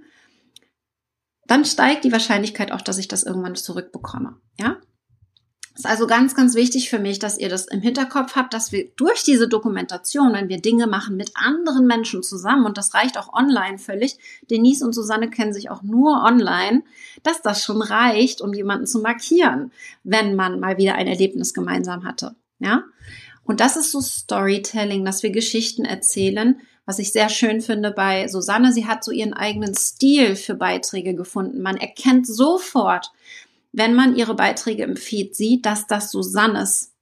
Dann 1.48 1.66
steigt 1.66 2.04
die 2.04 2.12
Wahrscheinlichkeit 2.12 2.72
auch, 2.72 2.82
dass 2.82 2.98
ich 2.98 3.08
das 3.08 3.24
irgendwann 3.24 3.56
zurückbekomme. 3.56 4.38
Ja, 4.60 4.78
ist 5.76 5.86
also 5.86 6.08
ganz, 6.08 6.36
ganz 6.36 6.56
wichtig 6.56 6.90
für 6.90 7.00
mich, 7.00 7.20
dass 7.20 7.38
ihr 7.38 7.50
das 7.50 7.66
im 7.66 7.82
Hinterkopf 7.82 8.36
habt, 8.36 8.54
dass 8.54 8.72
wir 8.72 8.90
durch 8.96 9.24
diese 9.24 9.50
Dokumentation, 9.50 10.32
wenn 10.32 10.48
wir 10.48 10.62
Dinge 10.62 10.88
machen 10.88 11.18
mit 11.18 11.32
anderen 11.36 11.86
Menschen 11.86 12.24
zusammen, 12.24 12.66
und 12.66 12.78
das 12.78 12.94
reicht 12.94 13.18
auch 13.18 13.34
online 13.34 13.78
völlig, 13.78 14.18
Denise 14.50 14.86
und 14.86 14.94
Susanne 14.94 15.30
kennen 15.30 15.54
sich 15.54 15.70
auch 15.70 15.84
nur 15.84 16.24
online, 16.24 16.84
dass 17.24 17.42
das 17.42 17.62
schon 17.62 17.82
reicht, 17.82 18.40
um 18.40 18.54
jemanden 18.54 18.88
zu 18.88 19.00
markieren, 19.00 19.74
wenn 20.04 20.36
man 20.36 20.62
mal 20.62 20.78
wieder 20.78 20.96
ein 20.96 21.08
Erlebnis 21.08 21.54
gemeinsam 21.54 22.06
hatte. 22.06 22.36
Ja? 22.60 22.86
Und 23.44 23.60
das 23.60 23.76
ist 23.76 23.92
so 23.92 24.00
Storytelling, 24.00 25.04
dass 25.04 25.24
wir 25.24 25.32
Geschichten 25.32 25.84
erzählen, 25.84 26.62
was 26.86 27.00
ich 27.00 27.12
sehr 27.12 27.30
schön 27.30 27.62
finde 27.62 27.92
bei 27.92 28.28
Susanne. 28.28 28.72
Sie 28.72 28.86
hat 28.86 29.04
so 29.04 29.12
ihren 29.12 29.34
eigenen 29.34 29.76
Stil 29.76 30.36
für 30.36 30.56
Beiträge 30.56 31.16
gefunden. 31.16 31.62
Man 31.62 31.78
erkennt 31.78 32.28
sofort, 32.28 33.12
wenn 33.72 33.94
man 33.94 34.16
ihre 34.16 34.36
Beiträge 34.36 34.84
im 34.84 34.96
Feed 34.96 35.36
sieht, 35.36 35.66
dass 35.66 35.88
das 35.88 36.12
Susannes 36.12 36.94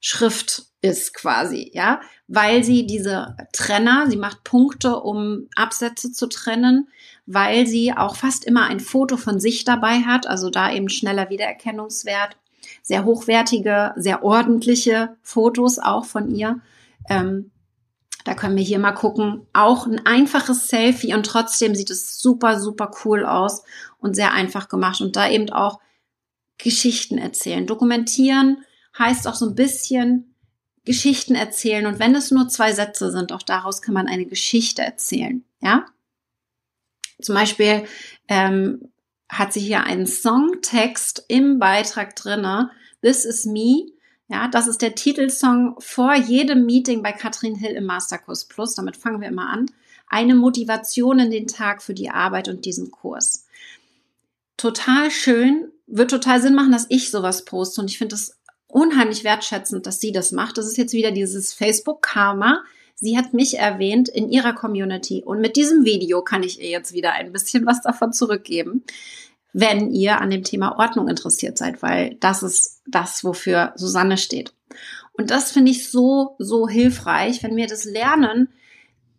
Schrift 0.00 0.66
ist 0.82 1.14
quasi, 1.14 1.70
ja, 1.74 2.00
weil 2.28 2.62
sie 2.62 2.86
diese 2.86 3.36
Trenner, 3.52 4.06
sie 4.08 4.16
macht 4.16 4.44
Punkte, 4.44 5.00
um 5.00 5.48
Absätze 5.56 6.12
zu 6.12 6.28
trennen, 6.28 6.88
weil 7.26 7.66
sie 7.66 7.92
auch 7.92 8.14
fast 8.14 8.44
immer 8.44 8.66
ein 8.66 8.78
Foto 8.78 9.16
von 9.16 9.40
sich 9.40 9.64
dabei 9.64 10.00
hat, 10.00 10.26
also 10.26 10.48
da 10.48 10.72
eben 10.72 10.88
schneller 10.88 11.28
Wiedererkennungswert, 11.28 12.36
sehr 12.82 13.04
hochwertige, 13.04 13.94
sehr 13.96 14.22
ordentliche 14.22 15.16
Fotos 15.22 15.78
auch 15.78 16.04
von 16.04 16.32
ihr. 16.32 16.60
Ähm, 17.08 17.50
da 18.26 18.34
können 18.34 18.56
wir 18.56 18.64
hier 18.64 18.80
mal 18.80 18.90
gucken. 18.90 19.46
Auch 19.52 19.86
ein 19.86 20.04
einfaches 20.04 20.66
Selfie 20.66 21.14
und 21.14 21.24
trotzdem 21.24 21.76
sieht 21.76 21.90
es 21.90 22.18
super, 22.18 22.58
super 22.58 22.90
cool 23.04 23.24
aus 23.24 23.62
und 23.98 24.16
sehr 24.16 24.32
einfach 24.32 24.68
gemacht. 24.68 25.00
Und 25.00 25.14
da 25.14 25.30
eben 25.30 25.48
auch 25.50 25.78
Geschichten 26.58 27.18
erzählen. 27.18 27.68
Dokumentieren 27.68 28.64
heißt 28.98 29.28
auch 29.28 29.36
so 29.36 29.46
ein 29.46 29.54
bisschen 29.54 30.34
Geschichten 30.84 31.36
erzählen. 31.36 31.86
Und 31.86 32.00
wenn 32.00 32.16
es 32.16 32.32
nur 32.32 32.48
zwei 32.48 32.72
Sätze 32.72 33.12
sind, 33.12 33.30
auch 33.30 33.42
daraus 33.42 33.80
kann 33.80 33.94
man 33.94 34.08
eine 34.08 34.26
Geschichte 34.26 34.82
erzählen. 34.82 35.44
Ja? 35.60 35.86
Zum 37.22 37.36
Beispiel 37.36 37.84
ähm, 38.26 38.90
hat 39.28 39.52
sie 39.52 39.60
hier 39.60 39.84
einen 39.84 40.08
Songtext 40.08 41.24
im 41.28 41.60
Beitrag 41.60 42.16
drinne. 42.16 42.72
This 43.02 43.24
is 43.24 43.44
me. 43.46 43.92
Ja, 44.28 44.48
das 44.48 44.66
ist 44.66 44.82
der 44.82 44.94
Titelsong 44.94 45.76
vor 45.78 46.14
jedem 46.14 46.66
Meeting 46.66 47.02
bei 47.02 47.12
Katrin 47.12 47.54
Hill 47.54 47.72
im 47.72 47.84
Masterkurs 47.84 48.46
Plus. 48.46 48.74
Damit 48.74 48.96
fangen 48.96 49.20
wir 49.20 49.28
immer 49.28 49.48
an. 49.48 49.66
Eine 50.08 50.34
Motivation 50.34 51.18
in 51.18 51.30
den 51.30 51.46
Tag 51.46 51.82
für 51.82 51.94
die 51.94 52.10
Arbeit 52.10 52.48
und 52.48 52.64
diesen 52.64 52.90
Kurs. 52.90 53.46
Total 54.56 55.10
schön, 55.10 55.70
wird 55.86 56.10
total 56.10 56.40
Sinn 56.40 56.54
machen, 56.54 56.72
dass 56.72 56.86
ich 56.88 57.10
sowas 57.10 57.44
poste. 57.44 57.80
Und 57.80 57.90
ich 57.90 57.98
finde 57.98 58.16
es 58.16 58.36
unheimlich 58.66 59.22
wertschätzend, 59.22 59.86
dass 59.86 60.00
sie 60.00 60.12
das 60.12 60.32
macht. 60.32 60.58
Das 60.58 60.66
ist 60.66 60.76
jetzt 60.76 60.92
wieder 60.92 61.12
dieses 61.12 61.52
Facebook-Karma. 61.52 62.64
Sie 62.94 63.16
hat 63.16 63.34
mich 63.34 63.58
erwähnt 63.58 64.08
in 64.08 64.30
ihrer 64.30 64.54
Community. 64.54 65.22
Und 65.24 65.40
mit 65.40 65.56
diesem 65.56 65.84
Video 65.84 66.22
kann 66.22 66.42
ich 66.42 66.60
ihr 66.60 66.70
jetzt 66.70 66.92
wieder 66.92 67.12
ein 67.12 67.32
bisschen 67.32 67.66
was 67.66 67.82
davon 67.82 68.12
zurückgeben, 68.12 68.84
wenn 69.58 69.90
ihr 69.90 70.20
an 70.20 70.30
dem 70.30 70.42
Thema 70.42 70.78
Ordnung 70.78 71.08
interessiert 71.08 71.56
seid, 71.56 71.82
weil 71.82 72.16
das 72.20 72.42
ist 72.42 72.82
das, 72.86 73.24
wofür 73.24 73.72
Susanne 73.76 74.18
steht. 74.18 74.52
Und 75.12 75.30
das 75.30 75.52
finde 75.52 75.70
ich 75.70 75.90
so, 75.90 76.36
so 76.38 76.68
hilfreich, 76.68 77.42
wenn 77.42 77.56
wir 77.56 77.66
das 77.66 77.84
lernen, 77.84 78.48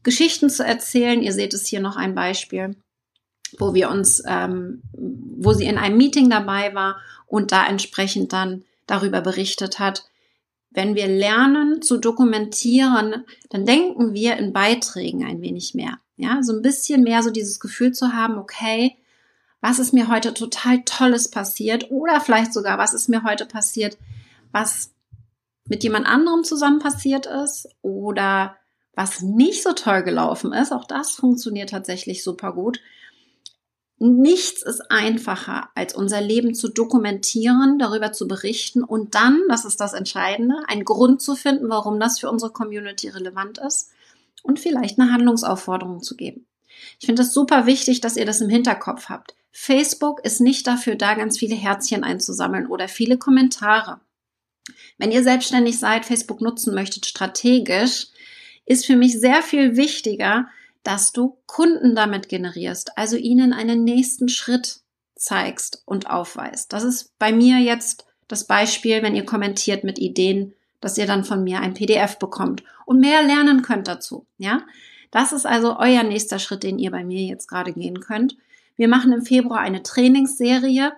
Geschichten 0.03 0.49
zu 0.49 0.63
erzählen. 0.63 1.23
Ihr 1.23 1.33
seht 1.33 1.53
es 1.53 1.65
hier 1.65 1.79
noch 1.79 1.97
ein 1.97 2.13
Beispiel 2.13 2.75
wo 3.57 3.73
wir 3.73 3.89
uns, 3.89 4.21
ähm, 4.27 4.81
wo 4.93 5.53
sie 5.53 5.65
in 5.65 5.77
einem 5.77 5.97
Meeting 5.97 6.29
dabei 6.29 6.73
war 6.73 6.97
und 7.25 7.51
da 7.51 7.65
entsprechend 7.65 8.33
dann 8.33 8.63
darüber 8.85 9.21
berichtet 9.21 9.79
hat. 9.79 10.05
Wenn 10.69 10.95
wir 10.95 11.07
lernen 11.07 11.81
zu 11.81 11.97
dokumentieren, 11.97 13.25
dann 13.49 13.65
denken 13.65 14.13
wir 14.13 14.37
in 14.37 14.53
Beiträgen 14.53 15.25
ein 15.25 15.41
wenig 15.41 15.73
mehr. 15.73 15.99
Ja, 16.17 16.41
so 16.41 16.53
ein 16.53 16.61
bisschen 16.61 17.03
mehr 17.03 17.23
so 17.23 17.29
dieses 17.29 17.59
Gefühl 17.59 17.93
zu 17.93 18.13
haben, 18.13 18.37
okay, 18.37 18.95
was 19.67 19.79
ist 19.79 19.91
mir 19.91 20.07
heute 20.07 20.33
total 20.33 20.81
Tolles 20.83 21.29
passiert 21.29 21.91
oder 21.91 22.21
vielleicht 22.21 22.53
sogar, 22.53 22.77
was 22.77 22.93
ist 22.93 23.09
mir 23.09 23.23
heute 23.23 23.45
passiert, 23.45 23.97
was 24.53 24.93
mit 25.67 25.83
jemand 25.83 26.07
anderem 26.07 26.45
zusammen 26.45 26.79
passiert 26.79 27.25
ist 27.25 27.67
oder 27.81 28.55
was 28.93 29.21
nicht 29.21 29.63
so 29.63 29.73
toll 29.73 30.03
gelaufen 30.03 30.53
ist. 30.53 30.71
Auch 30.71 30.85
das 30.85 31.11
funktioniert 31.11 31.71
tatsächlich 31.71 32.23
super 32.23 32.53
gut. 32.53 32.79
Nichts 33.99 34.63
ist 34.63 34.89
einfacher, 34.89 35.67
als 35.75 35.93
unser 35.93 36.21
Leben 36.21 36.55
zu 36.55 36.69
dokumentieren, 36.69 37.77
darüber 37.77 38.13
zu 38.13 38.25
berichten 38.25 38.85
und 38.85 39.15
dann, 39.15 39.41
das 39.49 39.65
ist 39.65 39.81
das 39.81 39.91
Entscheidende, 39.91 40.55
einen 40.69 40.85
Grund 40.85 41.21
zu 41.21 41.35
finden, 41.35 41.67
warum 41.67 41.99
das 41.99 42.19
für 42.19 42.31
unsere 42.31 42.53
Community 42.53 43.09
relevant 43.09 43.57
ist 43.57 43.89
und 44.43 44.61
vielleicht 44.61 44.97
eine 44.97 45.11
Handlungsaufforderung 45.11 46.01
zu 46.01 46.15
geben. 46.15 46.47
Ich 46.99 47.05
finde 47.05 47.21
es 47.23 47.33
super 47.33 47.65
wichtig, 47.65 48.01
dass 48.01 48.17
ihr 48.17 48.25
das 48.25 48.41
im 48.41 48.49
Hinterkopf 48.49 49.09
habt. 49.09 49.35
Facebook 49.51 50.23
ist 50.23 50.39
nicht 50.39 50.67
dafür 50.67 50.95
da, 50.95 51.15
ganz 51.15 51.37
viele 51.37 51.55
Herzchen 51.55 52.03
einzusammeln 52.03 52.67
oder 52.67 52.87
viele 52.87 53.17
Kommentare. 53.17 53.99
Wenn 54.97 55.11
ihr 55.11 55.23
selbstständig 55.23 55.79
seid, 55.79 56.05
Facebook 56.05 56.41
nutzen 56.41 56.73
möchtet, 56.75 57.05
strategisch, 57.05 58.07
ist 58.65 58.85
für 58.85 58.95
mich 58.95 59.19
sehr 59.19 59.41
viel 59.41 59.77
wichtiger, 59.77 60.47
dass 60.83 61.11
du 61.11 61.37
Kunden 61.47 61.95
damit 61.95 62.29
generierst, 62.29 62.97
also 62.97 63.17
ihnen 63.17 63.53
einen 63.53 63.83
nächsten 63.83 64.29
Schritt 64.29 64.81
zeigst 65.15 65.81
und 65.85 66.09
aufweist. 66.09 66.73
Das 66.73 66.83
ist 66.83 67.17
bei 67.17 67.31
mir 67.31 67.57
jetzt 67.57 68.05
das 68.27 68.45
Beispiel, 68.45 69.01
wenn 69.01 69.15
ihr 69.15 69.25
kommentiert 69.25 69.83
mit 69.83 69.99
Ideen, 69.99 70.53
dass 70.79 70.97
ihr 70.97 71.07
dann 71.07 71.23
von 71.23 71.43
mir 71.43 71.59
ein 71.61 71.73
PDF 71.73 72.19
bekommt 72.19 72.63
und 72.85 72.99
mehr 72.99 73.23
lernen 73.23 73.63
könnt 73.63 73.87
dazu. 73.87 74.27
Ja, 74.37 74.61
das 75.11 75.31
ist 75.31 75.45
also 75.45 75.77
euer 75.77 76.03
nächster 76.03 76.39
Schritt, 76.39 76.63
den 76.63 76.79
ihr 76.79 76.91
bei 76.91 77.03
mir 77.03 77.21
jetzt 77.21 77.47
gerade 77.47 77.73
gehen 77.73 77.99
könnt. 77.99 78.37
Wir 78.75 78.87
machen 78.87 79.11
im 79.11 79.23
Februar 79.23 79.59
eine 79.59 79.83
Trainingsserie. 79.83 80.93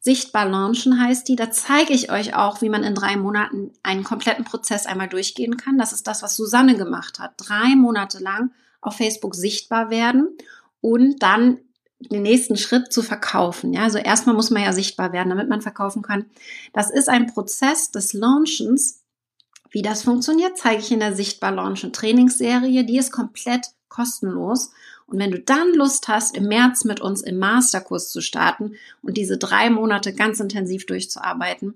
Sichtbar 0.00 0.46
launchen 0.46 1.00
heißt 1.00 1.28
die. 1.28 1.36
Da 1.36 1.50
zeige 1.50 1.92
ich 1.92 2.10
euch 2.10 2.34
auch, 2.34 2.60
wie 2.62 2.68
man 2.68 2.84
in 2.84 2.94
drei 2.94 3.16
Monaten 3.16 3.72
einen 3.82 4.04
kompletten 4.04 4.44
Prozess 4.44 4.86
einmal 4.86 5.08
durchgehen 5.08 5.56
kann. 5.56 5.78
Das 5.78 5.92
ist 5.92 6.06
das, 6.06 6.22
was 6.22 6.36
Susanne 6.36 6.76
gemacht 6.76 7.18
hat. 7.18 7.34
Drei 7.38 7.74
Monate 7.76 8.18
lang 8.18 8.50
auf 8.80 8.96
Facebook 8.96 9.34
sichtbar 9.34 9.90
werden 9.90 10.36
und 10.80 11.22
dann 11.22 11.58
den 11.98 12.22
nächsten 12.22 12.56
Schritt 12.56 12.92
zu 12.92 13.02
verkaufen. 13.02 13.72
Ja, 13.72 13.82
also 13.82 13.98
erstmal 13.98 14.34
muss 14.34 14.50
man 14.50 14.62
ja 14.62 14.72
sichtbar 14.72 15.12
werden, 15.12 15.30
damit 15.30 15.48
man 15.48 15.62
verkaufen 15.62 16.02
kann. 16.02 16.26
Das 16.72 16.90
ist 16.90 17.08
ein 17.08 17.26
Prozess 17.26 17.90
des 17.90 18.12
Launchens. 18.12 19.03
Wie 19.74 19.82
das 19.82 20.04
funktioniert, 20.04 20.56
zeige 20.56 20.80
ich 20.80 20.92
in 20.92 21.00
der 21.00 21.16
Sichtbar 21.16 21.50
Launchen 21.50 21.92
Trainingsserie. 21.92 22.84
Die 22.84 22.96
ist 22.96 23.10
komplett 23.10 23.70
kostenlos. 23.88 24.70
Und 25.08 25.18
wenn 25.18 25.32
du 25.32 25.40
dann 25.40 25.74
Lust 25.74 26.06
hast, 26.06 26.36
im 26.36 26.46
März 26.46 26.84
mit 26.84 27.00
uns 27.00 27.22
im 27.22 27.40
Masterkurs 27.40 28.12
zu 28.12 28.20
starten 28.20 28.76
und 29.02 29.16
diese 29.16 29.36
drei 29.36 29.70
Monate 29.70 30.14
ganz 30.14 30.38
intensiv 30.38 30.86
durchzuarbeiten, 30.86 31.74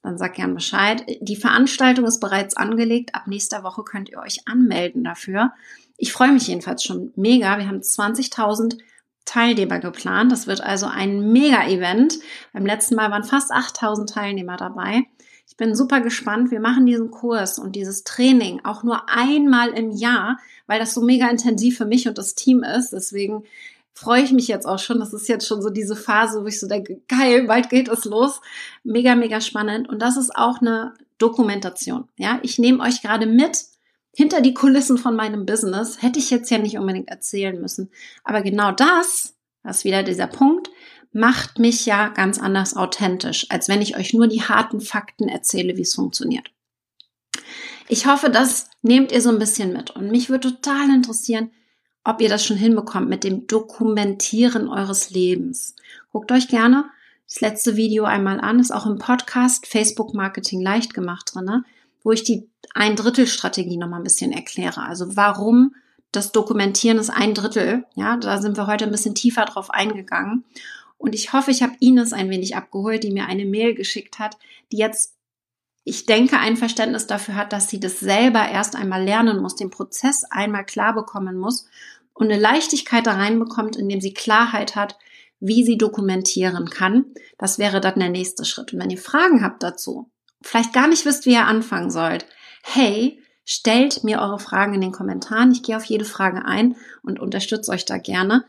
dann 0.00 0.16
sag 0.16 0.36
gern 0.36 0.54
Bescheid. 0.54 1.04
Die 1.20 1.36
Veranstaltung 1.36 2.06
ist 2.06 2.20
bereits 2.20 2.56
angelegt. 2.56 3.14
Ab 3.14 3.26
nächster 3.26 3.62
Woche 3.62 3.82
könnt 3.82 4.08
ihr 4.08 4.20
euch 4.20 4.48
anmelden 4.48 5.04
dafür. 5.04 5.52
Ich 5.98 6.14
freue 6.14 6.32
mich 6.32 6.48
jedenfalls 6.48 6.82
schon 6.82 7.12
mega. 7.14 7.58
Wir 7.58 7.68
haben 7.68 7.80
20.000 7.80 8.78
Teilnehmer 9.26 9.80
geplant. 9.80 10.32
Das 10.32 10.46
wird 10.46 10.62
also 10.62 10.86
ein 10.86 11.30
Mega-Event. 11.30 12.20
Beim 12.54 12.64
letzten 12.64 12.94
Mal 12.94 13.10
waren 13.10 13.22
fast 13.22 13.52
8.000 13.52 14.10
Teilnehmer 14.10 14.56
dabei. 14.56 15.02
Ich 15.46 15.56
bin 15.56 15.74
super 15.74 16.00
gespannt. 16.00 16.50
Wir 16.50 16.60
machen 16.60 16.86
diesen 16.86 17.10
Kurs 17.10 17.58
und 17.58 17.76
dieses 17.76 18.04
Training 18.04 18.60
auch 18.64 18.82
nur 18.82 19.08
einmal 19.08 19.70
im 19.70 19.90
Jahr, 19.90 20.38
weil 20.66 20.78
das 20.78 20.94
so 20.94 21.02
mega 21.02 21.28
intensiv 21.28 21.78
für 21.78 21.84
mich 21.84 22.08
und 22.08 22.18
das 22.18 22.34
Team 22.34 22.62
ist. 22.62 22.92
Deswegen 22.92 23.44
freue 23.92 24.22
ich 24.22 24.32
mich 24.32 24.48
jetzt 24.48 24.66
auch 24.66 24.78
schon. 24.78 24.98
Das 24.98 25.12
ist 25.12 25.28
jetzt 25.28 25.46
schon 25.46 25.62
so 25.62 25.70
diese 25.70 25.96
Phase, 25.96 26.42
wo 26.42 26.46
ich 26.46 26.58
so 26.58 26.66
denke, 26.66 27.00
geil, 27.08 27.46
bald 27.46 27.70
geht 27.70 27.88
es 27.88 28.04
los. 28.04 28.40
Mega, 28.82 29.14
mega 29.14 29.40
spannend. 29.40 29.88
Und 29.88 30.00
das 30.00 30.16
ist 30.16 30.34
auch 30.34 30.60
eine 30.60 30.94
Dokumentation. 31.18 32.08
Ja, 32.16 32.40
ich 32.42 32.58
nehme 32.58 32.82
euch 32.82 33.02
gerade 33.02 33.26
mit 33.26 33.64
hinter 34.16 34.40
die 34.40 34.54
Kulissen 34.54 34.96
von 34.96 35.16
meinem 35.16 35.44
Business 35.44 36.00
hätte 36.00 36.20
ich 36.20 36.30
jetzt 36.30 36.50
ja 36.50 36.58
nicht 36.58 36.78
unbedingt 36.78 37.08
erzählen 37.08 37.60
müssen. 37.60 37.90
Aber 38.22 38.42
genau 38.42 38.70
das, 38.70 39.34
das 39.64 39.78
ist 39.78 39.84
wieder 39.84 40.02
dieser 40.04 40.28
Punkt, 40.28 40.70
macht 41.14 41.58
mich 41.58 41.86
ja 41.86 42.08
ganz 42.08 42.38
anders 42.38 42.76
authentisch, 42.76 43.46
als 43.48 43.68
wenn 43.68 43.80
ich 43.80 43.96
euch 43.96 44.12
nur 44.12 44.26
die 44.26 44.42
harten 44.42 44.80
Fakten 44.80 45.28
erzähle, 45.28 45.76
wie 45.76 45.82
es 45.82 45.94
funktioniert. 45.94 46.50
Ich 47.88 48.06
hoffe, 48.06 48.30
das 48.30 48.68
nehmt 48.82 49.12
ihr 49.12 49.20
so 49.20 49.30
ein 49.30 49.38
bisschen 49.38 49.72
mit. 49.72 49.90
Und 49.90 50.10
mich 50.10 50.28
würde 50.28 50.50
total 50.50 50.90
interessieren, 50.90 51.50
ob 52.02 52.20
ihr 52.20 52.28
das 52.28 52.44
schon 52.44 52.56
hinbekommt 52.56 53.08
mit 53.08 53.22
dem 53.24 53.46
Dokumentieren 53.46 54.68
eures 54.68 55.10
Lebens. 55.10 55.76
Guckt 56.10 56.32
euch 56.32 56.48
gerne 56.48 56.84
das 57.26 57.40
letzte 57.40 57.76
Video 57.76 58.04
einmal 58.04 58.40
an, 58.40 58.58
ist 58.58 58.72
auch 58.72 58.86
im 58.86 58.98
Podcast 58.98 59.66
Facebook 59.66 60.14
Marketing 60.14 60.60
leicht 60.60 60.94
gemacht 60.94 61.32
drin, 61.34 61.64
wo 62.02 62.12
ich 62.12 62.24
die 62.24 62.48
ein 62.74 62.96
Drittel 62.96 63.26
Strategie 63.26 63.76
nochmal 63.76 64.00
ein 64.00 64.04
bisschen 64.04 64.32
erkläre. 64.32 64.82
Also 64.82 65.16
warum 65.16 65.74
das 66.12 66.32
Dokumentieren 66.32 66.98
ist 66.98 67.10
ein 67.10 67.34
Drittel. 67.34 67.84
Ja, 67.94 68.16
da 68.16 68.40
sind 68.40 68.56
wir 68.56 68.66
heute 68.66 68.84
ein 68.84 68.90
bisschen 68.90 69.14
tiefer 69.14 69.44
drauf 69.44 69.70
eingegangen. 69.70 70.44
Und 71.04 71.14
ich 71.14 71.34
hoffe, 71.34 71.50
ich 71.50 71.62
habe 71.62 71.76
Ines 71.80 72.14
ein 72.14 72.30
wenig 72.30 72.56
abgeholt, 72.56 73.04
die 73.04 73.10
mir 73.10 73.26
eine 73.26 73.44
Mail 73.44 73.74
geschickt 73.74 74.18
hat, 74.18 74.38
die 74.72 74.78
jetzt, 74.78 75.18
ich 75.84 76.06
denke, 76.06 76.38
ein 76.38 76.56
Verständnis 76.56 77.06
dafür 77.06 77.34
hat, 77.34 77.52
dass 77.52 77.68
sie 77.68 77.78
das 77.78 78.00
selber 78.00 78.48
erst 78.48 78.74
einmal 78.74 79.04
lernen 79.04 79.42
muss, 79.42 79.54
den 79.54 79.68
Prozess 79.68 80.24
einmal 80.24 80.64
klar 80.64 80.94
bekommen 80.94 81.36
muss 81.36 81.66
und 82.14 82.32
eine 82.32 82.40
Leichtigkeit 82.40 83.06
da 83.06 83.16
reinbekommt, 83.16 83.76
indem 83.76 84.00
sie 84.00 84.14
Klarheit 84.14 84.76
hat, 84.76 84.96
wie 85.40 85.62
sie 85.62 85.76
dokumentieren 85.76 86.70
kann. 86.70 87.04
Das 87.36 87.58
wäre 87.58 87.82
dann 87.82 88.00
der 88.00 88.08
nächste 88.08 88.46
Schritt. 88.46 88.72
Und 88.72 88.80
wenn 88.80 88.88
ihr 88.88 88.96
Fragen 88.96 89.44
habt 89.44 89.62
dazu, 89.62 90.10
vielleicht 90.40 90.72
gar 90.72 90.88
nicht 90.88 91.04
wisst, 91.04 91.26
wie 91.26 91.32
ihr 91.32 91.44
anfangen 91.44 91.90
sollt, 91.90 92.24
hey, 92.62 93.22
stellt 93.44 94.04
mir 94.04 94.22
eure 94.22 94.38
Fragen 94.38 94.72
in 94.72 94.80
den 94.80 94.92
Kommentaren. 94.92 95.52
Ich 95.52 95.62
gehe 95.62 95.76
auf 95.76 95.84
jede 95.84 96.06
Frage 96.06 96.46
ein 96.46 96.76
und 97.02 97.20
unterstütze 97.20 97.72
euch 97.72 97.84
da 97.84 97.98
gerne. 97.98 98.46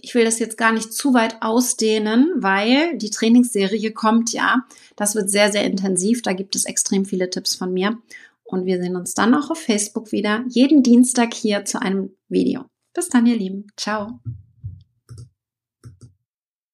Ich 0.00 0.14
will 0.14 0.24
das 0.24 0.38
jetzt 0.38 0.56
gar 0.56 0.72
nicht 0.72 0.92
zu 0.92 1.12
weit 1.12 1.42
ausdehnen, 1.42 2.32
weil 2.36 2.96
die 2.96 3.10
Trainingsserie 3.10 3.92
kommt 3.92 4.32
ja. 4.32 4.64
Das 4.96 5.14
wird 5.14 5.30
sehr, 5.30 5.50
sehr 5.50 5.64
intensiv. 5.64 6.22
Da 6.22 6.32
gibt 6.32 6.54
es 6.56 6.64
extrem 6.64 7.04
viele 7.04 7.30
Tipps 7.30 7.56
von 7.56 7.72
mir. 7.72 7.98
Und 8.44 8.64
wir 8.64 8.80
sehen 8.80 8.96
uns 8.96 9.14
dann 9.14 9.34
auch 9.34 9.50
auf 9.50 9.58
Facebook 9.58 10.10
wieder, 10.12 10.44
jeden 10.48 10.82
Dienstag 10.82 11.34
hier 11.34 11.64
zu 11.64 11.82
einem 11.82 12.16
Video. 12.28 12.64
Bis 12.94 13.08
dann, 13.08 13.26
ihr 13.26 13.36
Lieben. 13.36 13.66
Ciao. 13.76 14.20